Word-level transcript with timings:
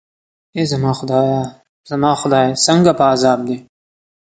ای 0.55 0.65
زما 0.71 0.91
خدایه، 0.99 1.41
زما 1.89 2.11
خدای، 2.21 2.47
څنګه 2.65 2.91
په 2.99 3.03
عذاب 3.13 3.39
دی. 3.47 3.57